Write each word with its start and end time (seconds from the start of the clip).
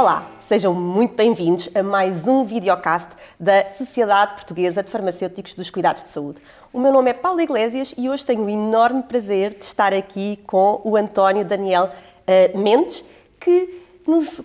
Olá, 0.00 0.30
sejam 0.38 0.72
muito 0.72 1.16
bem-vindos 1.16 1.68
a 1.74 1.82
mais 1.82 2.28
um 2.28 2.44
videocast 2.44 3.08
da 3.38 3.68
Sociedade 3.68 4.34
Portuguesa 4.34 4.80
de 4.80 4.92
Farmacêuticos 4.92 5.54
dos 5.54 5.70
Cuidados 5.70 6.04
de 6.04 6.10
Saúde. 6.10 6.40
O 6.72 6.78
meu 6.78 6.92
nome 6.92 7.10
é 7.10 7.14
Paulo 7.14 7.40
Iglesias 7.40 7.92
e 7.98 8.08
hoje 8.08 8.24
tenho 8.24 8.44
o 8.44 8.48
enorme 8.48 9.02
prazer 9.02 9.54
de 9.54 9.64
estar 9.64 9.92
aqui 9.92 10.38
com 10.46 10.80
o 10.84 10.96
António 10.96 11.44
Daniel 11.44 11.86
uh, 11.90 12.56
Mendes, 12.56 13.04
que, 13.40 13.82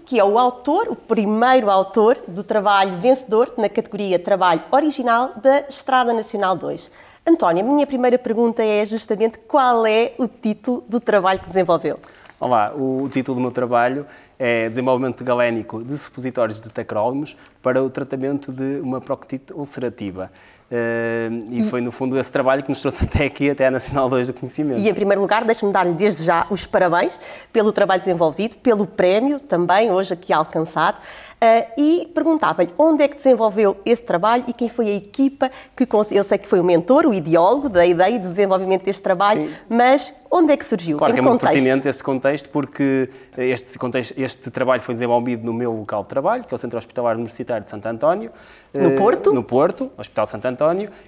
que 0.07 0.19
é 0.19 0.23
o 0.23 0.39
autor, 0.39 0.87
o 0.89 0.95
primeiro 0.95 1.70
autor 1.70 2.17
do 2.27 2.43
trabalho 2.43 2.97
vencedor 2.97 3.54
na 3.55 3.70
categoria 3.70 4.17
Trabalho 4.17 4.63
Original 4.71 5.33
da 5.35 5.59
Estrada 5.70 6.13
Nacional 6.13 6.55
2. 6.55 6.89
António, 7.27 7.64
a 7.64 7.67
minha 7.67 7.86
primeira 7.86 8.17
pergunta 8.17 8.64
é 8.64 8.83
justamente 8.87 9.37
qual 9.37 9.86
é 9.86 10.14
o 10.17 10.28
título 10.28 10.83
do 10.89 11.00
trabalho 11.00 11.42
que 11.42 11.47
desenvolveu? 11.47 12.00
Olá, 12.46 12.74
o 12.75 13.07
título 13.07 13.36
do 13.38 13.42
meu 13.42 13.52
trabalho 13.52 14.06
é 14.38 14.68
Desenvolvimento 14.68 15.24
galénico 15.24 15.82
de 15.82 15.97
supositórios 15.97 16.60
de 16.60 16.68
tacrólogos 16.68 17.38
para 17.61 17.82
o 17.82 17.89
tratamento 17.89 18.51
de 18.51 18.82
uma 18.82 19.00
proctite 19.00 19.54
ulcerativa. 19.54 20.29
Uh, 20.71 21.45
e, 21.51 21.63
foi, 21.69 21.81
no 21.81 21.91
fundo, 21.91 22.17
esse 22.17 22.31
trabalho 22.31 22.63
que 22.63 22.69
nos 22.69 22.81
trouxe 22.81 23.03
até 23.05 23.25
aqui, 23.25 23.49
até 23.49 23.67
a 23.67 23.71
Nacional 23.71 24.09
2 24.09 24.27
do 24.27 24.33
Conhecimento. 24.33 24.79
E, 24.79 24.89
em 24.89 24.93
primeiro 24.93 25.21
lugar, 25.21 25.43
deixe-me 25.43 25.71
dar-lhe 25.71 25.93
desde 25.93 26.23
já 26.23 26.47
os 26.49 26.65
parabéns 26.65 27.17
pelo 27.51 27.71
trabalho 27.71 27.99
desenvolvido, 27.99 28.55
pelo 28.57 28.87
prémio 28.87 29.39
também, 29.39 29.91
hoje 29.91 30.13
aqui 30.13 30.33
alcançado. 30.33 30.99
Uh, 31.43 31.67
e 31.77 32.11
perguntava-lhe 32.16 32.73
onde 32.77 33.03
é 33.03 33.08
que 33.09 33.17
desenvolveu 33.17 33.75
esse 33.86 34.02
trabalho 34.02 34.45
e 34.47 34.53
quem 34.53 34.69
foi 34.69 34.88
a 34.88 34.94
equipa 34.94 35.52
que 35.75 35.86
eu 36.13 36.23
sei 36.23 36.38
que 36.38 36.47
foi 36.47 36.61
o 36.61 36.64
mentor, 36.64 37.05
o 37.05 37.14
ideólogo 37.14 37.67
da 37.67 37.86
ideia 37.86 38.16
e 38.16 38.17
do 38.17 38.30
desenvolvimento 38.30 38.86
deste 38.86 39.02
trabalho, 39.02 39.48
Sim. 39.48 39.53
mas 39.67 40.14
onde 40.31 40.53
é 40.53 40.58
que 40.58 40.66
surgiu? 40.66 40.98
Claro 40.98 41.11
em 41.11 41.16
que 41.16 41.20
é 41.20 41.22
muito 41.22 41.42
pertinente 41.42 41.86
esse 41.86 42.02
contexto, 42.02 42.48
porque 42.48 43.09
este, 43.38 43.77
contexto, 43.77 44.17
este 44.17 44.50
trabalho 44.50 44.81
foi 44.81 44.94
desenvolvido 44.94 45.45
no 45.45 45.52
meu 45.52 45.73
local 45.73 46.03
de 46.03 46.08
trabalho, 46.08 46.45
que 46.45 46.53
é 46.53 46.55
o 46.55 46.58
Centro 46.58 46.77
Hospitalar 46.77 47.16
Universitário 47.16 47.66
de 47.66 47.70
Santo 47.70 47.86
António. 47.88 48.31
No 48.73 48.92
uh, 48.92 48.95
Porto? 48.95 49.33
No 49.33 49.44
Porto, 49.44 49.92
Hospital 49.98 50.25
Santo 50.25 50.45
António, 50.45 50.53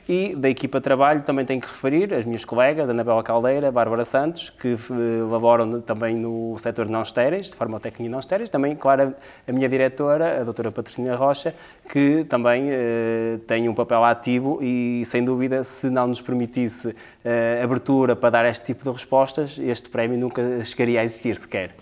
e 0.08 0.36
da 0.36 0.50
equipa 0.50 0.80
de 0.80 0.84
trabalho 0.84 1.22
também 1.22 1.46
tenho 1.46 1.62
que 1.62 1.68
referir 1.68 2.14
as 2.14 2.26
minhas 2.26 2.46
colegas, 2.46 2.90
Anabela 2.90 3.24
Caldeira, 3.24 3.72
Bárbara 3.72 4.06
Santos, 4.06 4.50
que 4.50 4.74
uh, 4.74 5.30
laboram 5.30 5.82
também 5.82 6.16
no 6.16 6.58
setor 6.58 6.88
não 6.88 7.02
estéreis, 7.02 7.50
de 7.50 7.56
farmacotecnia 7.56 8.10
não 8.10 8.20
estéreis, 8.20 8.50
também, 8.50 8.76
claro, 8.76 9.14
a 9.48 9.52
minha 9.52 9.68
diretora, 9.68 10.42
a 10.42 10.44
doutora 10.44 10.72
Patrocínio 10.72 11.16
Rocha, 11.16 11.54
que 11.90 12.24
também 12.26 12.70
uh, 12.70 13.40
tem 13.48 13.68
um 13.70 13.74
papel 13.74 14.04
ativo 14.04 14.60
e, 14.62 15.04
sem 15.06 15.24
dúvida, 15.24 15.64
se 15.64 15.90
não 15.90 16.08
nos 16.08 16.22
permitisse 16.22 16.90
uh, 16.90 17.64
abertura 17.64 18.16
para 18.16 18.30
dar 18.30 18.46
este 18.46 18.66
tipo 18.66 18.84
de 18.84 18.92
respostas, 18.92 19.58
este 19.60 19.90
prémio 19.90 20.18
nunca 20.18 20.64
chegaria 20.64 21.02
a 21.02 21.04
existir 21.04 21.38
sequer. 21.38 21.76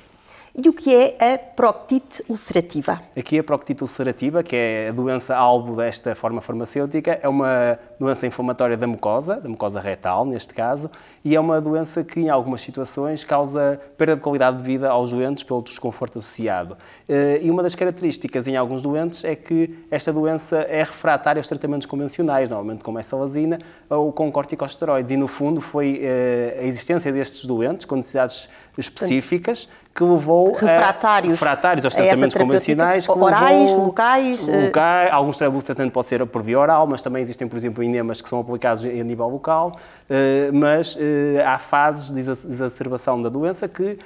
E 0.56 0.70
o 0.70 0.74
que 0.74 0.96
é 0.96 1.34
a 1.34 1.36
proctite 1.36 2.24
ulcerativa? 2.30 3.02
Aqui 3.18 3.40
a 3.40 3.44
proctite 3.44 3.82
ulcerativa, 3.82 4.44
que 4.44 4.56
é 4.56 4.90
a 4.90 4.92
doença 4.92 5.36
alvo 5.36 5.76
desta 5.76 6.14
forma 6.14 6.42
farmacêutica, 6.42 7.20
é 7.24 7.28
uma 7.28 7.80
doença 8.00 8.28
inflamatória 8.28 8.78
da 8.78 8.86
mucosa, 8.86 9.38
da 9.38 9.50
mucosa 9.50 9.80
retal, 9.80 10.24
neste 10.26 10.54
caso, 10.54 10.92
e 11.26 11.36
é 11.36 11.40
uma 11.40 11.60
doença 11.60 12.04
que, 12.04 12.20
em 12.20 12.30
algumas 12.30 12.62
situações, 12.62 13.24
causa 13.24 13.82
perda 13.98 14.16
de 14.16 14.22
qualidade 14.22 14.58
de 14.58 14.64
vida 14.64 14.92
aos 14.92 15.12
doentes 15.12 15.44
pelo 15.44 15.64
desconforto 15.64 16.20
associado. 16.20 16.78
Eh, 17.10 17.40
e 17.42 17.50
uma 17.50 17.64
das 17.64 17.74
características 17.74 18.48
em 18.48 18.56
alguns 18.56 18.84
doentes 18.84 19.24
é 19.24 19.36
que 19.36 19.76
esta 19.90 20.14
doença 20.14 20.58
é 20.58 20.84
refratária 20.84 21.40
aos 21.40 21.48
tratamentos 21.48 21.88
convencionais, 21.88 22.48
normalmente 22.48 22.84
com 22.84 22.92
mesalazina 22.92 23.58
ou 23.90 24.14
com 24.14 24.32
corticosteroides, 24.32 25.10
e 25.10 25.18
no 25.18 25.28
fundo 25.28 25.60
foi 25.60 26.00
eh, 26.04 26.60
a 26.62 26.64
existência 26.64 27.12
destes 27.12 27.44
doentes 27.48 27.88
com 27.88 27.96
necessidades 27.96 28.48
específicas 28.78 29.68
que 29.94 30.04
levou 30.04 30.43
refratários, 30.52 31.30
a, 31.30 31.34
refratários 31.34 31.86
aos 31.86 31.96
tratamentos 31.96 32.36
convencionais. 32.36 33.08
Orais, 33.08 33.70
levou, 33.70 33.86
locais? 33.86 34.48
Eh, 34.48 34.66
locais 34.66 35.12
alguns 35.12 35.38
tratamento 35.38 35.92
pode 35.92 36.08
ser 36.08 36.26
por 36.26 36.42
via 36.42 36.60
oral, 36.60 36.88
mas 36.88 37.02
também 37.02 37.22
existem, 37.22 37.48
por 37.48 37.58
exemplo, 37.58 37.84
enemas 37.84 38.22
que 38.22 38.30
são 38.30 38.40
aplicados 38.40 38.84
a 38.84 38.88
nível 38.88 39.28
local, 39.28 39.76
eh, 40.10 40.50
mas 40.54 40.98
eh, 41.00 41.44
há 41.46 41.58
fases 41.58 42.12
de 42.12 42.22
exacerbação 42.22 43.22
da 43.22 43.30
doença 43.30 43.68
que 43.68 43.98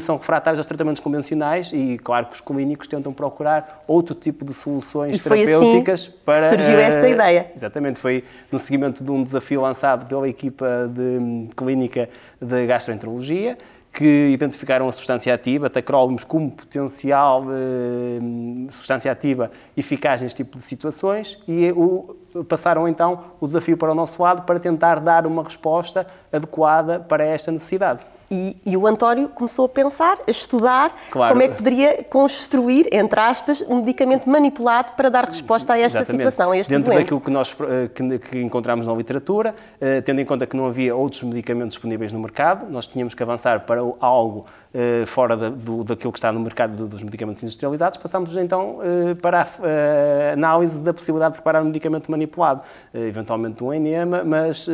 são 0.00 0.16
refratários 0.16 0.58
aos 0.58 0.66
tratamentos 0.66 1.00
convencionais 1.00 1.70
e, 1.72 1.98
claro, 1.98 2.26
que 2.26 2.34
os 2.34 2.40
clínicos 2.40 2.86
tentam 2.86 3.12
procurar 3.12 3.82
outro 3.86 4.14
tipo 4.14 4.44
de 4.44 4.52
soluções 4.52 5.16
e 5.16 5.22
terapêuticas 5.22 6.02
assim 6.02 6.18
para... 6.24 6.50
surgiu 6.50 6.78
esta 6.78 7.08
ideia. 7.08 7.46
Exatamente, 7.54 7.98
foi 7.98 8.24
no 8.50 8.58
seguimento 8.58 9.02
de 9.02 9.10
um 9.10 9.22
desafio 9.22 9.60
lançado 9.60 10.06
pela 10.06 10.28
equipa 10.28 10.88
de 10.92 11.00
hum, 11.00 11.48
clínica 11.56 12.08
de 12.40 12.66
gastroenterologia, 12.66 13.56
que 13.94 14.30
identificaram 14.32 14.88
a 14.88 14.92
substância 14.92 15.32
ativa, 15.32 15.70
tacrólogos 15.70 16.24
como 16.24 16.50
potencial 16.50 17.44
eh, 17.48 18.68
substância 18.68 19.10
ativa 19.10 19.52
eficaz 19.76 20.20
neste 20.20 20.42
tipo 20.42 20.58
de 20.58 20.64
situações 20.64 21.38
e 21.46 21.70
o, 21.70 22.16
passaram 22.48 22.88
então 22.88 23.26
o 23.40 23.46
desafio 23.46 23.76
para 23.76 23.92
o 23.92 23.94
nosso 23.94 24.20
lado 24.20 24.42
para 24.42 24.58
tentar 24.58 24.98
dar 24.98 25.28
uma 25.28 25.44
resposta 25.44 26.04
adequada 26.32 26.98
para 26.98 27.24
esta 27.24 27.52
necessidade. 27.52 28.04
E, 28.30 28.56
e, 28.64 28.76
o 28.76 28.86
António 28.86 29.28
começou 29.28 29.66
a 29.66 29.68
pensar, 29.68 30.18
a 30.26 30.30
estudar 30.30 30.96
claro. 31.10 31.32
como 31.32 31.42
é 31.42 31.48
que 31.48 31.56
poderia 31.56 32.04
construir, 32.04 32.88
entre 32.92 33.20
aspas, 33.20 33.62
um 33.68 33.76
medicamento 33.76 34.28
manipulado 34.28 34.92
para 34.96 35.10
dar 35.10 35.26
resposta 35.26 35.74
a 35.74 35.78
esta 35.78 35.98
Exatamente. 35.98 36.22
situação, 36.22 36.50
a 36.50 36.56
este 36.58 36.70
Dentro 36.70 36.90
doente. 36.90 37.02
daquilo 37.02 37.20
que 37.20 37.30
nós 37.30 37.54
eh, 37.60 37.88
que, 37.94 38.18
que 38.18 38.40
encontramos 38.40 38.86
na 38.86 38.94
literatura, 38.94 39.54
uh, 39.54 40.02
tendo 40.02 40.20
em 40.20 40.24
conta 40.24 40.46
que 40.46 40.56
não 40.56 40.66
havia 40.66 40.94
outros 40.96 41.22
medicamentos 41.22 41.74
disponíveis 41.74 42.12
no 42.12 42.18
mercado, 42.18 42.66
nós 42.70 42.86
tínhamos 42.86 43.14
que 43.14 43.22
avançar 43.22 43.60
para 43.60 43.80
algo 44.00 44.46
uh, 44.74 45.06
fora 45.06 45.36
da, 45.36 45.48
do, 45.50 45.84
daquilo 45.84 46.12
que 46.12 46.18
está 46.18 46.32
no 46.32 46.40
mercado 46.40 46.86
dos 46.86 47.02
medicamentos 47.02 47.42
industrializados, 47.42 47.98
passamos 47.98 48.34
então 48.36 48.78
uh, 48.78 49.16
para 49.16 49.42
a 49.42 50.32
análise 50.32 50.78
da 50.78 50.94
possibilidade 50.94 51.34
de 51.34 51.40
preparar 51.40 51.62
um 51.62 51.66
medicamento 51.66 52.10
manipulado, 52.10 52.62
eventualmente 52.92 53.62
um 53.62 53.72
enema, 53.72 54.22
mas 54.24 54.68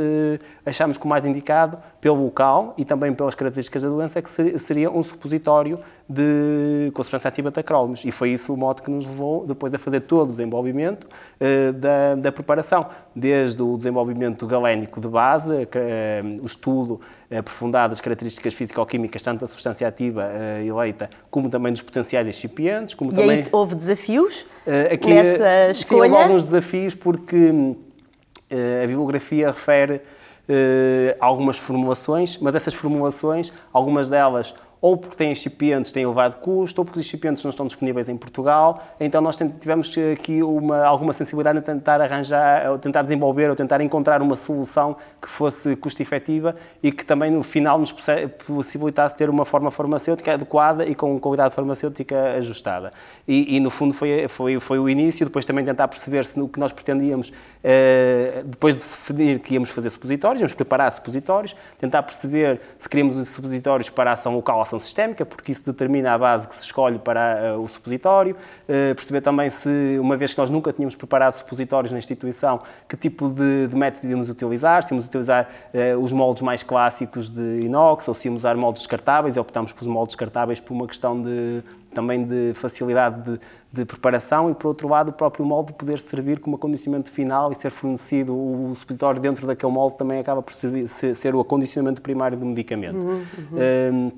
achámos 0.65 0.97
que 0.99 1.05
o 1.05 1.09
mais 1.09 1.27
indicado, 1.27 1.79
pelo 2.01 2.25
local 2.25 2.75
e 2.77 2.85
também 2.85 3.13
pelas 3.13 3.35
características 3.41 3.83
da 3.83 3.89
doença, 3.89 4.19
é 4.19 4.23
que 4.23 4.59
seria 4.59 4.91
um 4.91 5.03
supositório 5.03 5.81
de, 6.09 6.91
com 6.93 7.03
substância 7.03 7.29
ativa 7.29 7.51
tacrólogos. 7.51 8.05
E 8.05 8.13
foi 8.13 8.31
isso 8.31 8.53
o 8.53 8.57
modo 8.57 8.83
que 8.83 8.91
nos 8.91 9.07
levou 9.07 9.47
depois 9.47 9.73
a 9.75 9.79
fazer 9.79 10.01
todo 10.01 10.29
o 10.29 10.33
desenvolvimento 10.33 11.05
uh, 11.07 11.73
da, 11.73 12.15
da, 12.17 12.33
preparação, 12.33 12.87
desde 13.17 13.63
o 13.63 13.77
desenvolvimento 13.77 14.47
galénico 14.47 15.01
de 15.01 15.09
base, 15.09 15.53
uh, 15.53 16.43
o 16.43 16.47
estudo 16.47 17.01
aprofundado 17.31 17.91
das 17.91 18.01
características 18.01 18.53
físico-químicas, 18.53 19.23
tanto 19.23 19.41
da 19.41 19.47
substância 19.47 19.89
ativa 19.89 20.23
uh, 20.25 20.67
eleita, 20.67 21.09
como 21.31 21.49
também 21.49 21.73
dos 21.73 21.83
potenciais 21.83 22.29
excipientes. 22.29 22.95
Como 22.95 23.11
e 23.13 23.15
também, 23.15 23.31
aí 23.39 23.47
houve 23.51 23.75
desafios 23.75 24.45
aqui, 24.93 25.15
nessa 25.15 25.71
escolha? 25.71 26.09
Sim, 26.09 26.13
houve 26.13 26.25
alguns 26.25 26.45
desafios, 26.45 26.95
porque 26.95 27.53
a 28.53 28.87
bibliografia 28.87 29.47
refere 29.47 30.03
algumas 31.21 31.59
formulações, 31.59 32.39
mas 32.39 32.55
essas 32.55 32.75
formulações, 32.75 33.53
algumas 33.73 34.09
delas 34.09 34.55
ou 34.81 34.97
porque 34.97 35.17
têm 35.17 35.31
excipientes 35.31 35.93
têm 35.93 36.05
elevado 36.05 36.37
custo, 36.37 36.81
ou 36.81 36.85
porque 36.85 36.99
os 36.99 37.07
excipientes 37.07 37.43
não 37.45 37.51
estão 37.51 37.67
disponíveis 37.67 38.09
em 38.09 38.17
Portugal. 38.17 38.83
Então 38.99 39.21
nós 39.21 39.37
tivemos 39.37 39.93
aqui 40.13 40.43
uma, 40.43 40.85
alguma 40.85 41.13
sensibilidade 41.13 41.59
em 41.59 41.63
tentar 41.63 42.01
arranjar, 42.01 42.71
ou 42.71 42.79
tentar 42.79 43.03
desenvolver, 43.03 43.51
ou 43.51 43.57
tentar 43.57 43.81
encontrar 43.81 44.23
uma 44.23 44.37
solução 44.37 44.97
que 45.21 45.29
fosse 45.29 45.77
custo-efetiva 45.77 46.57
e 46.83 46.91
que 46.91 47.05
também 47.05 47.31
no 47.31 47.43
final 47.43 47.79
nos 47.79 47.95
possibilitasse 48.47 49.17
ter 49.17 49.29
uma 49.29 49.45
forma 49.45 49.71
farmacêutica 49.71 50.33
adequada 50.35 50.87
e 50.87 50.95
com 50.95 51.19
qualidade 51.19 51.55
farmacêutica 51.55 52.37
ajustada. 52.37 52.93
E, 53.29 53.57
e 53.57 53.61
no 53.61 53.71
fundo 53.71 53.93
foi, 53.93 54.29
foi, 54.29 54.59
foi 54.59 54.79
o 54.79 54.89
início, 54.89 55.27
depois 55.27 55.45
também 55.45 55.65
tentar 55.65 55.89
perceber 55.89 56.25
se 56.25 56.39
no 56.39 56.49
que 56.49 56.59
nós 56.59 56.73
pretendíamos, 56.73 57.33
eh, 57.63 58.43
depois 58.47 58.75
de 58.75 58.83
definir 58.83 59.41
que 59.41 59.55
íamos 59.55 59.71
fazer 59.71 59.91
supositórios, 59.91 60.41
íamos 60.41 60.55
preparar 60.55 60.91
supositórios, 60.91 61.55
tentar 61.79 62.03
perceber 62.03 62.61
se 62.79 62.89
queríamos 62.89 63.17
os 63.17 63.29
supositórios 63.29 63.91
para 63.91 64.13
ação 64.13 64.35
local 64.35 64.61
ação 64.71 64.79
sistémica, 64.79 65.27
porque 65.27 65.53
isso 65.53 65.67
determina 65.67 66.13
a 66.13 66.19
base 66.19 66.49
que 66.49 66.55
se 66.55 66.65
escolhe 66.65 66.99
para 66.99 67.57
uh, 67.57 67.63
o 67.63 67.67
supositório, 67.67 68.35
uh, 68.35 68.95
perceber 68.95 69.21
também 69.21 69.51
se, 69.51 69.99
uma 70.01 70.17
vez 70.17 70.33
que 70.33 70.39
nós 70.39 70.51
nunca 70.51 70.73
tínhamos 70.73 70.95
preparado 70.95 71.35
supositórios 71.35 71.93
na 71.93 71.99
instituição, 71.99 72.61
que 72.89 72.97
tipo 72.97 73.29
de, 73.29 73.67
de 73.67 73.77
método 73.77 74.07
íamos 74.09 74.29
utilizar, 74.29 74.85
se 74.85 74.95
íamos 74.95 75.07
utilizar 75.07 75.49
uh, 75.75 75.99
os 75.99 76.13
moldes 76.13 76.43
mais 76.43 76.63
clássicos 76.63 77.29
de 77.29 77.63
inox 77.63 78.07
ou 78.07 78.15
se 78.15 78.29
íamos 78.29 78.43
usar 78.43 78.57
moldes 78.57 78.83
descartáveis, 78.83 79.37
e 79.37 79.41
optámos 79.41 79.73
pelos 79.73 79.89
moldes 79.89 80.15
descartáveis 80.15 80.61
por 80.61 80.73
uma 80.75 80.87
questão 80.87 81.21
de 81.21 81.63
também 81.93 82.25
de 82.25 82.53
facilidade 82.55 83.23
de, 83.23 83.41
de, 83.73 83.85
preparação 83.85 84.51
e, 84.51 84.55
por 84.55 84.69
outro 84.69 84.89
lado, 84.89 85.09
o 85.09 85.13
próprio 85.13 85.45
molde 85.45 85.73
poder 85.73 85.99
servir 85.99 86.39
como 86.39 86.57
acondicionamento 86.57 87.11
final 87.11 87.51
e 87.51 87.55
ser 87.55 87.71
fornecido 87.71 88.33
o 88.33 88.73
supositório 88.77 89.21
dentro 89.21 89.47
daquele 89.47 89.73
molde 89.73 89.97
também 89.97 90.21
acaba 90.21 90.43
por 90.43 90.55
ser, 90.55 90.87
ser 90.89 91.35
o 91.35 91.41
acondicionamento 91.41 92.01
primário 92.01 92.39
do 92.39 92.47
medicamento. 92.47 93.05
Uhum, 93.05 93.25
uhum. 93.53 94.13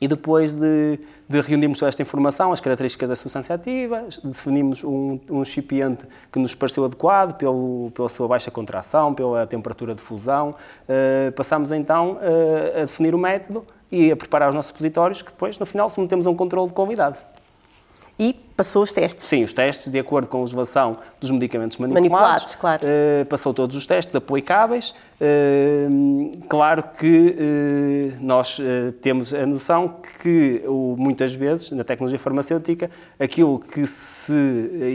E 0.00 0.06
depois 0.06 0.52
de, 0.54 0.98
de, 1.28 1.40
reunirmos 1.40 1.82
esta 1.82 2.02
informação, 2.02 2.52
as 2.52 2.60
características 2.60 3.08
da 3.08 3.16
substância 3.16 3.54
ativa, 3.54 4.04
definimos 4.22 4.84
um, 4.84 5.18
um 5.28 5.42
que 5.42 6.38
nos 6.38 6.54
pareceu 6.54 6.84
adequado 6.84 7.36
pelo, 7.36 7.90
pela 7.94 8.08
sua 8.08 8.28
baixa 8.28 8.50
contração, 8.50 9.12
pela 9.12 9.46
temperatura 9.46 9.94
de 9.94 10.00
fusão. 10.00 10.54
Uh, 10.88 11.32
passamos 11.32 11.72
então 11.72 12.12
uh, 12.12 12.78
a 12.78 12.80
definir 12.80 13.14
o 13.14 13.18
método 13.18 13.64
e 13.90 14.12
a 14.12 14.16
preparar 14.16 14.50
os 14.50 14.54
nossos 14.54 14.68
supositórios, 14.68 15.22
que 15.22 15.30
depois, 15.30 15.58
no 15.58 15.66
final, 15.66 15.88
submetemos 15.88 16.26
a 16.26 16.30
um 16.30 16.36
controle 16.36 16.68
de 16.68 16.74
qualidade. 16.74 17.18
E 18.18 18.32
passou 18.56 18.82
os 18.82 18.92
testes. 18.92 19.24
Sim, 19.24 19.44
os 19.44 19.52
testes, 19.52 19.88
de 19.88 19.98
acordo 20.00 20.26
com 20.26 20.38
a 20.38 20.40
legislação 20.40 20.96
dos 21.20 21.30
medicamentos 21.30 21.78
manipulados. 21.78 22.10
Manipulados, 22.10 22.54
claro. 22.56 22.82
Uh, 22.84 23.24
passou 23.26 23.54
todos 23.54 23.76
os 23.76 23.86
testes 23.86 24.16
aplicáveis. 24.16 24.92
Uh, 25.20 26.36
claro 26.48 26.82
que 26.98 27.36
uh, 27.38 28.16
nós 28.20 28.60
temos 29.00 29.32
a 29.32 29.46
noção 29.46 29.94
que, 30.20 30.64
muitas 30.96 31.32
vezes, 31.32 31.70
na 31.70 31.84
tecnologia 31.84 32.18
farmacêutica, 32.18 32.90
aquilo 33.20 33.60
que 33.60 33.86
se 33.86 34.32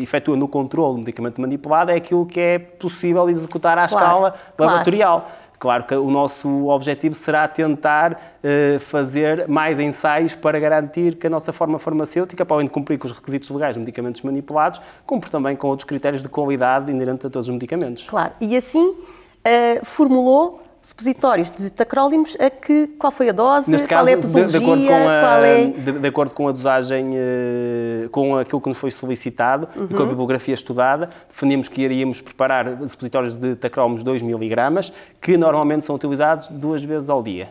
efetua 0.02 0.36
no 0.36 0.48
controle 0.48 0.96
do 0.96 1.00
medicamento 1.00 1.40
manipulado 1.40 1.92
é 1.92 1.96
aquilo 1.96 2.26
que 2.26 2.40
é 2.42 2.60
possível 2.60 3.30
executar 3.30 3.78
à 3.78 3.88
Claro, 3.88 4.06
escala 4.06 4.32
claro. 4.32 4.44
laboratorial. 4.60 5.32
Claro 5.64 5.86
que 5.86 5.96
o 5.96 6.12
nosso 6.12 6.68
objetivo 6.68 7.16
será 7.16 7.48
tentar 7.48 8.38
eh, 8.44 8.80
fazer 8.82 9.48
mais 9.48 9.80
ensaios 9.80 10.36
para 10.36 10.60
garantir 10.60 11.16
que 11.16 11.26
a 11.26 11.30
nossa 11.30 11.54
forma 11.54 11.80
farmacêutica, 11.80 12.46
para 12.46 12.58
além 12.58 12.66
de 12.66 12.74
cumprir 12.74 12.98
com 12.98 13.08
os 13.08 13.14
requisitos 13.14 13.50
legais 13.50 13.76
de 13.76 13.80
medicamentos 13.80 14.22
manipulados, 14.24 14.82
cumpre 15.06 15.32
também 15.32 15.56
com 15.56 15.70
outros 15.70 15.88
critérios 15.88 16.22
de 16.22 16.28
qualidade 16.28 16.92
inerentes 16.92 17.26
a 17.26 17.30
todos 17.30 17.48
os 17.48 17.54
medicamentos. 17.54 18.06
Claro. 18.06 18.34
E 18.42 18.58
assim 18.58 18.94
eh, 19.42 19.80
formulou 19.86 20.62
supositórios 20.84 21.50
de 21.50 21.70
tacrólimos 21.70 22.36
a 22.40 22.50
que 22.50 22.88
qual 23.00 23.12
foi 23.12 23.30
a 23.30 23.32
dose, 23.32 23.72
Neste 23.72 23.88
qual 23.88 24.00
caso, 24.06 24.10
é 24.10 24.14
a 24.14 24.16
de, 24.18 24.22
posologia, 24.22 24.60
de 24.60 24.66
acordo 24.66 24.86
com 24.86 24.94
a, 24.94 25.20
qual 25.22 25.44
é... 25.46 25.66
de, 25.66 25.92
de 25.94 26.08
acordo 26.08 26.34
com 26.34 26.48
a 26.50 26.52
dosagem, 26.52 27.12
eh, 27.16 28.08
com 28.12 28.38
aquilo 28.38 28.60
que 28.62 28.68
nos 28.68 28.78
foi 28.78 28.92
solicitado 28.92 29.68
e 29.76 29.80
Uhum. 29.80 29.88
com 29.88 30.04
a 30.04 30.06
bibliografia 30.06 30.54
estudada, 30.54 31.10
definimos 31.30 31.70
que 31.70 31.82
iríamos 31.82 32.22
preparar 32.22 32.78
supositórios 32.88 33.36
de 33.36 33.56
tacrómos 33.56 34.04
2 34.04 34.22
mg, 34.22 34.92
que 35.22 35.38
normalmente 35.38 35.86
são 35.86 35.96
utilizados 35.96 36.48
duas 36.50 36.84
vezes 36.84 37.10
ao 37.10 37.24
dia. 37.24 37.48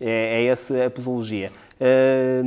É, 0.00 0.44
é 0.44 0.46
essa 0.46 0.86
a 0.86 0.90
posologia. 0.90 1.50
Eh, 1.80 2.42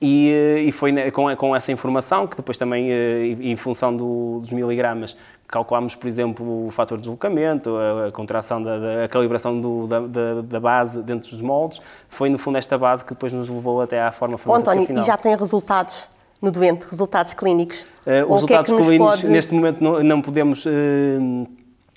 e, 0.00 0.30
eh, 0.30 0.60
e 0.62 0.72
foi 0.72 1.10
com, 1.10 1.34
com 1.36 1.56
essa 1.56 1.72
informação 1.72 2.26
que 2.26 2.36
depois 2.36 2.56
também, 2.56 2.90
eh, 2.90 3.36
em 3.40 3.56
função 3.56 3.94
do- 3.96 4.38
dos 4.40 4.50
miligramas, 4.52 5.16
calculámos, 5.48 5.94
por 5.96 6.06
exemplo, 6.06 6.66
o 6.66 6.70
fator 6.70 6.98
de 6.98 7.02
deslocamento, 7.02 7.74
a, 7.76 8.06
a 8.06 8.10
contração, 8.10 8.62
da, 8.62 8.78
da- 8.78 9.04
a 9.04 9.08
calibração 9.08 9.60
do- 9.60 9.86
da, 9.86 10.00
da- 10.42 10.60
base 10.60 11.02
dentro 11.02 11.30
dos 11.30 11.40
moldes. 11.42 11.80
Foi, 12.08 12.28
no 12.28 12.38
fundo, 12.38 12.58
esta 12.58 12.76
base 12.78 13.04
que 13.04 13.12
depois 13.14 13.32
nos 13.32 13.48
levou 13.48 13.80
até 13.80 14.00
à 14.00 14.12
forma 14.12 14.38
farmacêutica 14.38 14.70
António, 14.72 14.86
final. 14.86 15.02
e 15.02 15.06
já 15.06 15.16
tem 15.16 15.34
resultados 15.36 16.06
no 16.40 16.52
doente, 16.52 16.86
resultados 16.88 17.32
clínicos? 17.34 17.78
Ou 18.06 18.12
os 18.12 18.42
é 18.42 18.46
resultados 18.46 18.72
nos 18.72 18.80
clínicos, 18.86 19.20
pode- 19.22 19.28
neste 19.28 19.52
momento, 19.54 19.82
não, 19.82 20.02
não 20.04 20.22
podemos 20.22 20.64
eh, 20.66 21.18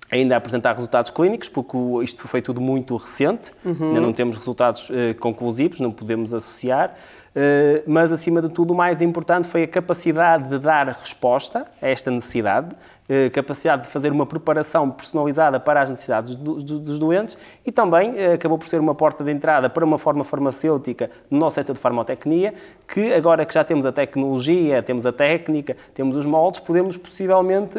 ainda 0.09 0.35
apresentar 0.35 0.73
resultados 0.73 1.11
clínicos, 1.11 1.47
porque 1.47 1.77
isto 2.03 2.27
foi 2.27 2.41
tudo 2.41 2.59
muito 2.59 2.95
recente, 2.95 3.51
Uhum. 3.63 3.89
ainda 3.89 4.01
não 4.01 4.11
temos 4.11 4.37
resultados 4.37 4.89
eh, 4.91 5.13
conclusivos, 5.13 5.79
não 5.79 5.91
podemos 5.91 6.33
associar. 6.33 6.95
Eh, 7.35 7.83
mas, 7.87 8.11
acima 8.11 8.41
de 8.41 8.49
tudo, 8.49 8.73
o 8.73 8.75
mais 8.75 9.01
importante 9.01 9.47
foi 9.47 9.63
a 9.63 9.67
capacidade 9.67 10.49
de 10.49 10.59
dar 10.59 10.87
resposta 10.87 11.65
a 11.81 11.87
esta 11.87 12.11
necessidade, 12.11 12.75
eh, 13.07 13.29
capacidade 13.29 13.83
de 13.83 13.87
fazer 13.87 14.11
uma 14.11 14.25
preparação 14.25 14.89
personalizada 14.91 15.59
para 15.59 15.81
as 15.81 15.89
necessidades 15.89 16.35
do- 16.35 16.55
do- 16.55 16.79
dos 16.79 16.99
doentes 16.99 17.37
e 17.65 17.71
também 17.71 18.17
eh, 18.17 18.33
acabou 18.33 18.57
por 18.57 18.67
ser 18.67 18.79
uma 18.81 18.93
porta 18.93 19.23
de 19.23 19.31
entrada 19.31 19.69
para 19.69 19.85
uma 19.85 19.97
forma 19.97 20.23
farmacêutica 20.25 21.09
no 21.29 21.39
nosso 21.39 21.55
setor 21.55 21.73
de 21.73 21.79
farmacotecnia, 21.79 22.53
que 22.87 23.13
agora 23.13 23.45
que 23.45 23.53
já 23.53 23.63
temos 23.63 23.85
a 23.85 23.91
tecnologia, 23.91 24.83
temos 24.83 25.05
a 25.05 25.11
técnica, 25.13 25.77
temos 25.93 26.17
os 26.17 26.25
moldes, 26.25 26.59
podemos 26.59 26.97
possivelmente 26.97 27.77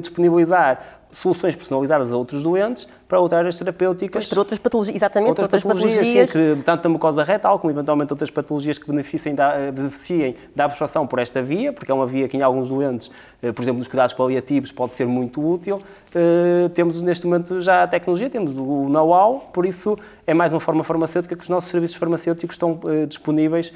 disponibilizar 0.00 0.80
soluções 1.10 1.56
personalizadas 1.56 2.12
a 2.12 2.16
outros 2.16 2.42
doentes 2.42 2.88
para 3.08 3.18
outras 3.20 3.38
áreas 3.38 3.56
terapêuticas. 3.56 4.12
Pois, 4.24 4.28
para 4.28 4.38
outras 4.38 4.58
patologias, 4.60 4.94
exatamente, 4.96 5.30
Outras, 5.30 5.44
outras 5.44 5.62
patologias, 5.62 5.94
patologias. 6.08 6.30
sim, 6.30 6.56
que 6.56 6.62
tanto 6.62 6.82
da 6.82 6.88
mucosa 6.90 7.24
retal 7.24 7.58
como 7.58 7.72
eventualmente 7.72 8.12
outras 8.12 8.30
patologias 8.30 8.76
que 8.78 8.86
beneficiem 8.86 9.34
da, 9.34 9.54
eh, 9.58 9.72
beneficiem 9.72 10.36
da 10.54 10.66
absorção 10.66 11.06
por 11.06 11.18
esta 11.18 11.40
via, 11.42 11.72
porque 11.72 11.90
é 11.90 11.94
uma 11.94 12.06
via 12.06 12.28
que 12.28 12.36
em 12.36 12.42
alguns 12.42 12.68
doentes, 12.68 13.10
eh, 13.42 13.50
por 13.50 13.62
exemplo, 13.62 13.78
nos 13.78 13.88
cuidados 13.88 14.12
paliativos, 14.12 14.70
pode 14.70 14.92
ser 14.92 15.06
muito 15.06 15.40
útil. 15.44 15.80
Eh, 16.14 16.68
Temos 16.74 17.02
neste 17.02 17.26
momento 17.26 17.62
já 17.62 17.82
a 17.84 17.86
tecnologia, 17.88 18.28
temos 18.28 18.50
o 18.54 18.88
know-how, 18.90 19.48
por 19.52 19.64
isso 19.64 19.98
é 20.26 20.34
mais 20.34 20.52
uma 20.52 20.60
forma 20.60 20.84
farmacêutica 20.84 21.34
que 21.34 21.42
os 21.42 21.48
nossos 21.48 21.70
serviços 21.70 21.96
farmacêuticos 21.96 22.54
estão 22.54 22.78
disponíveis 23.08 23.72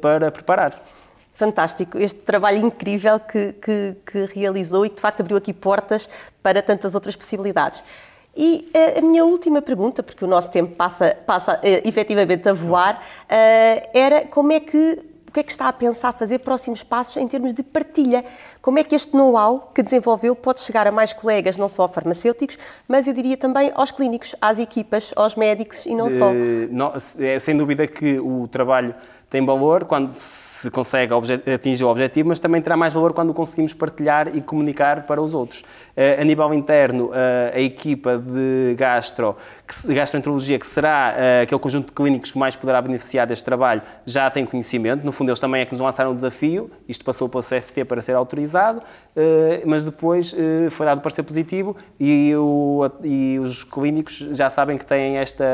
para 0.00 0.30
preparar. 0.30 0.80
Fantástico, 1.34 1.98
este 1.98 2.20
trabalho 2.20 2.64
incrível 2.64 3.20
que, 3.20 3.52
que, 3.54 3.94
que 4.06 4.24
realizou 4.34 4.86
e 4.86 4.88
que 4.88 4.96
de 4.96 5.02
facto 5.02 5.20
abriu 5.20 5.36
aqui 5.36 5.52
portas 5.52 6.08
para 6.42 6.62
tantas 6.62 6.94
outras 6.94 7.14
possibilidades. 7.14 7.82
E 8.36 8.68
eh, 8.74 8.98
a 8.98 9.02
minha 9.02 9.24
última 9.24 9.62
pergunta, 9.62 10.02
porque 10.02 10.22
o 10.24 10.28
nosso 10.28 10.50
tempo 10.50 10.74
passa, 10.76 11.16
passa 11.24 11.58
eh, 11.62 11.80
efetivamente 11.88 12.46
a 12.48 12.52
voar, 12.52 13.02
eh, 13.28 13.88
era 13.94 14.26
como 14.26 14.52
é 14.52 14.60
que, 14.60 14.98
o 15.26 15.32
que 15.32 15.40
é 15.40 15.42
que 15.42 15.50
está 15.50 15.68
a 15.68 15.72
pensar 15.72 16.12
fazer 16.12 16.40
próximos 16.40 16.82
passos 16.82 17.16
em 17.16 17.26
termos 17.26 17.54
de 17.54 17.62
partilha? 17.62 18.22
Como 18.60 18.78
é 18.78 18.84
que 18.84 18.94
este 18.94 19.16
know-how 19.16 19.70
que 19.74 19.82
desenvolveu 19.82 20.36
pode 20.36 20.60
chegar 20.60 20.86
a 20.86 20.92
mais 20.92 21.14
colegas, 21.14 21.56
não 21.56 21.68
só 21.68 21.88
farmacêuticos, 21.88 22.58
mas 22.86 23.06
eu 23.08 23.14
diria 23.14 23.38
também 23.38 23.72
aos 23.74 23.90
clínicos, 23.90 24.34
às 24.38 24.58
equipas, 24.58 25.14
aos 25.16 25.34
médicos 25.34 25.86
e 25.86 25.94
não 25.94 26.10
só? 26.10 26.30
Não- 26.70 26.92
é 27.18 27.38
sem 27.38 27.56
dúvida 27.56 27.86
que 27.86 28.18
o 28.20 28.46
trabalho 28.48 28.94
tem 29.36 29.44
valor 29.44 29.84
quando 29.84 30.08
se 30.08 30.70
consegue 30.70 31.12
atingir 31.54 31.84
o 31.84 31.88
objetivo, 31.88 32.30
mas 32.30 32.40
também 32.40 32.62
terá 32.62 32.74
mais 32.74 32.94
valor 32.94 33.12
quando 33.12 33.28
o 33.30 33.34
conseguimos 33.34 33.74
partilhar 33.74 34.34
e 34.34 34.40
comunicar 34.40 35.02
para 35.04 35.20
os 35.20 35.34
outros. 35.34 35.62
Eh, 35.94 36.16
a 36.18 36.24
nível 36.24 36.54
interno, 36.54 37.10
eh, 37.12 37.52
a 37.54 37.60
equipa 37.60 38.16
de 38.16 38.74
gastro, 38.78 39.36
que 39.68 39.92
gastroenterologia, 39.92 40.58
que 40.58 40.66
será 40.66 41.12
eh, 41.18 41.42
aquele 41.42 41.60
conjunto 41.60 41.88
de 41.88 41.92
clínicos 41.92 42.30
que 42.30 42.38
mais 42.38 42.56
poderá 42.56 42.80
beneficiar 42.80 43.26
deste 43.26 43.44
trabalho, 43.44 43.82
já 44.06 44.30
tem 44.30 44.46
conhecimento. 44.46 45.04
No 45.04 45.12
fundo, 45.12 45.28
eles 45.28 45.38
também 45.40 45.60
é 45.60 45.66
que 45.66 45.72
nos 45.72 45.80
lançaram 45.82 46.10
o 46.12 46.14
desafio. 46.14 46.70
Isto 46.88 47.04
passou 47.04 47.28
pela 47.28 47.42
CFT 47.42 47.84
para 47.84 48.00
ser 48.00 48.14
autorizado, 48.14 48.80
mas 49.66 49.84
depois 49.84 50.34
foi 50.70 50.86
dado 50.86 51.02
parecer 51.02 51.22
positivo 51.22 51.76
e, 52.00 52.34
o- 52.34 52.88
e 53.04 53.38
os 53.38 53.62
clínicos 53.64 54.16
já 54.32 54.48
sabem 54.48 54.78
que 54.78 54.86
têm 54.86 55.18
esta. 55.18 55.44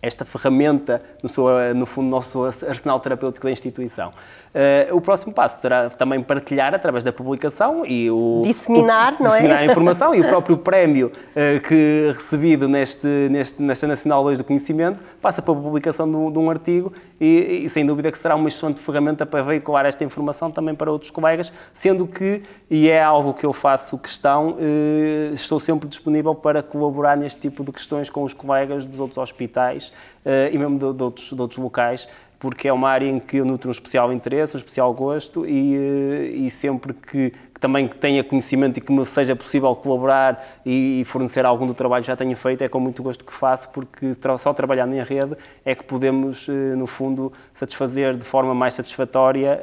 Esta 0.00 0.24
ferramenta 0.24 1.00
no, 1.22 1.28
seu, 1.28 1.46
no 1.74 1.86
fundo, 1.86 2.04
no 2.04 2.10
nosso 2.10 2.44
arsenal 2.44 3.00
terapêutico 3.00 3.46
da 3.46 3.52
instituição. 3.52 4.12
Eh, 4.54 4.88
o 4.92 5.00
próximo 5.00 5.32
passo 5.32 5.60
será 5.60 5.90
também 5.90 6.22
partilhar 6.22 6.74
através 6.74 7.04
da 7.04 7.12
publicação 7.12 7.84
e 7.84 8.10
o... 8.10 8.42
Disseminar, 8.44 9.16
o, 9.18 9.24
não 9.24 9.30
é? 9.30 9.32
Disseminar 9.32 9.58
a 9.62 9.66
informação 9.66 10.14
e 10.14 10.20
o 10.20 10.28
próprio 10.28 10.56
prémio 10.56 11.12
eh, 11.34 11.60
que 11.60 12.12
recebido 12.14 12.68
neste, 12.68 13.06
neste, 13.06 13.60
nesta 13.60 13.86
Nacional 13.86 14.22
2 14.22 14.38
do 14.38 14.44
Conhecimento 14.44 15.02
passa 15.20 15.42
pela 15.42 15.56
publicação 15.56 16.08
de 16.08 16.16
um, 16.16 16.30
de 16.30 16.38
um 16.38 16.48
artigo 16.48 16.92
e, 17.20 17.64
e 17.64 17.68
sem 17.68 17.84
dúvida 17.84 18.10
que 18.12 18.18
será 18.18 18.36
uma 18.36 18.48
excelente 18.48 18.80
ferramenta 18.80 19.26
para 19.26 19.42
veicular 19.42 19.84
esta 19.84 20.04
informação 20.04 20.50
também 20.50 20.74
para 20.74 20.90
outros 20.90 21.10
colegas, 21.10 21.52
sendo 21.74 22.06
que, 22.06 22.42
e 22.70 22.88
é 22.88 23.02
algo 23.02 23.34
que 23.34 23.44
eu 23.44 23.52
faço 23.52 23.98
questão, 23.98 24.56
eh, 24.60 25.30
estou 25.34 25.58
sempre 25.58 25.88
disponível 25.88 26.34
para 26.34 26.62
colaborar 26.62 27.16
neste 27.16 27.40
tipo 27.40 27.64
de 27.64 27.72
questões 27.72 28.08
com 28.08 28.22
os 28.22 28.32
colegas 28.32 28.86
dos 28.86 29.00
outros 29.00 29.18
hospitais 29.18 29.87
eh, 30.24 30.50
e 30.52 30.58
mesmo 30.58 30.78
de, 30.78 30.92
de 30.92 31.02
outros, 31.02 31.32
de 31.32 31.40
outros 31.40 31.58
locais, 31.58 32.08
porque 32.38 32.68
é 32.68 32.72
uma 32.72 32.88
área 32.88 33.06
em 33.06 33.18
que 33.18 33.38
eu 33.38 33.44
nutro 33.44 33.68
um 33.68 33.72
especial 33.72 34.12
interesse, 34.12 34.54
um 34.54 34.58
especial 34.58 34.92
gosto 34.94 35.44
e, 35.44 35.76
eh, 35.76 36.30
e 36.34 36.50
sempre 36.50 36.92
que, 36.92 37.30
que 37.30 37.60
também 37.60 37.88
tenha 37.88 38.22
conhecimento 38.22 38.78
e 38.78 38.80
que 38.80 38.92
me 38.92 39.04
seja 39.04 39.34
possível 39.34 39.74
colaborar 39.74 40.60
e 40.64 41.02
fornecer 41.06 41.44
algum 41.44 41.66
do 41.66 41.74
trabalho 41.74 42.02
que 42.02 42.08
já 42.08 42.16
tenho 42.16 42.36
feito, 42.36 42.62
é 42.62 42.68
com 42.68 42.78
muito 42.78 43.02
gosto 43.02 43.24
que 43.24 43.32
faço, 43.32 43.68
porque 43.70 44.12
só 44.38 44.54
trabalhando 44.54 44.94
em 44.94 45.02
rede 45.02 45.36
é 45.64 45.74
que 45.74 45.82
podemos, 45.82 46.48
eh, 46.48 46.52
no 46.76 46.86
fundo, 46.86 47.32
satisfazer 47.52 48.16
de 48.16 48.24
forma 48.24 48.54
mais 48.54 48.74
satisfatória 48.74 49.60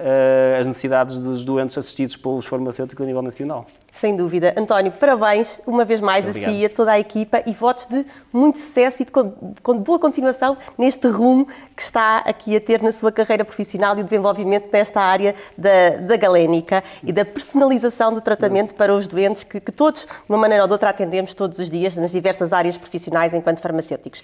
as 0.60 0.68
necessidades 0.68 1.22
dos 1.22 1.46
doentes 1.46 1.78
assistidos 1.78 2.18
pelos 2.18 2.46
farmacêuticos 2.46 3.02
a 3.02 3.06
nível 3.06 3.22
nacional. 3.22 3.66
Sem 3.96 4.14
dúvida. 4.14 4.54
António, 4.58 4.92
parabéns 4.92 5.58
uma 5.66 5.86
vez 5.86 6.02
mais 6.02 6.26
Muito 6.26 6.38
a 6.38 6.40
si 6.40 6.46
obrigado. 6.46 6.62
e 6.62 6.66
a 6.66 6.70
toda 6.70 6.92
a 6.92 7.00
equipa 7.00 7.42
e 7.46 7.54
votos 7.54 7.86
de 7.86 8.06
muito 8.32 8.60
sucesso 8.60 9.02
e 9.02 9.06
de 9.06 9.12
com 9.12 9.78
boa 9.80 9.98
continuação 9.98 10.58
neste 10.78 11.08
rumo 11.08 11.48
que 11.76 11.82
está 11.82 12.18
aqui 12.18 12.58
a 12.58 12.60
ter 12.60 12.84
na 12.84 12.92
sua 12.92 13.10
carreira 13.10 13.46
profissional 13.46 13.98
e 13.98 14.02
o 14.02 14.04
desenvolvimento 14.04 14.68
nesta 14.70 15.00
área 15.00 15.34
da, 15.58 15.92
da 16.02 16.18
galénica 16.18 16.84
e 17.02 17.14
da 17.14 17.24
personalização 17.24 18.14
do 18.14 18.20
tratamento 18.20 18.76
para 18.76 18.94
os 18.94 19.08
doentes 19.08 19.44
que, 19.44 19.62
que 19.62 19.72
todos, 19.72 20.06
de 20.06 20.12
uma 20.28 20.38
maneira 20.38 20.64
ou 20.66 20.68
de 20.68 20.74
outra, 20.74 20.90
atendemos 20.90 21.34
todos 21.34 21.58
os 21.58 21.70
dias 21.70 21.96
nas 21.96 22.12
diversas 22.12 22.52
áreas 22.52 22.76
profissionais 22.76 23.34
enquanto 23.34 23.62
farmacêuticos. 23.62 24.22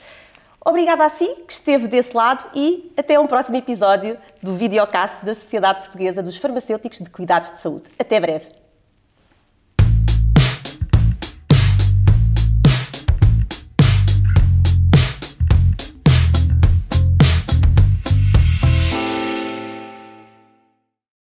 Obrigada 0.63 1.05
a 1.05 1.09
si 1.09 1.27
que 1.47 1.53
esteve 1.53 1.87
desse 1.87 2.15
lado 2.15 2.43
e 2.53 2.91
até 2.97 3.17
um 3.17 3.25
próximo 3.25 3.55
episódio 3.55 4.17
do 4.43 4.53
videocast 4.53 5.25
da 5.25 5.33
Sociedade 5.33 5.79
Portuguesa 5.79 6.21
dos 6.21 6.35
Farmacêuticos 6.35 6.99
de 6.99 7.09
Cuidados 7.09 7.51
de 7.51 7.57
Saúde. 7.57 7.85
Até 7.97 8.19
breve. 8.19 8.61